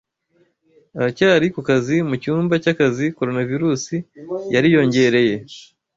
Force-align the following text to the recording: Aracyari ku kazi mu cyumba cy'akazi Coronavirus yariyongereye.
Aracyari 0.97 1.47
ku 1.55 1.59
kazi 1.67 1.95
mu 2.07 2.15
cyumba 2.21 2.53
cy'akazi 2.63 3.05
Coronavirus 3.17 3.83
yariyongereye. 4.53 5.35